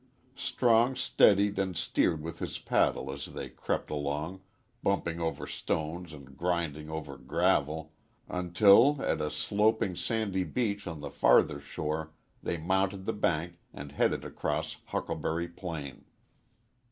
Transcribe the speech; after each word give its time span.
Strong 0.39 0.95
steadied 0.95 1.59
and 1.59 1.77
steered 1.77 2.23
with 2.23 2.39
his 2.39 2.57
paddle 2.57 3.11
as 3.13 3.27
they 3.27 3.47
crept 3.49 3.91
along, 3.91 4.41
bumping 4.81 5.19
over 5.19 5.45
stones 5.45 6.11
and 6.11 6.35
grinding 6.35 6.89
over 6.89 7.15
gravel 7.19 7.93
until, 8.27 8.99
at 9.03 9.21
a 9.21 9.29
sloping, 9.29 9.95
sandy 9.95 10.43
beach 10.43 10.87
on 10.87 11.01
the 11.01 11.11
farther 11.11 11.59
shore, 11.59 12.13
they 12.41 12.57
mounted 12.57 13.05
the 13.05 13.13
bank 13.13 13.59
and 13.75 13.91
headed 13.91 14.25
across 14.25 14.77
Huckleberry 14.85 15.47
Plain. 15.47 16.03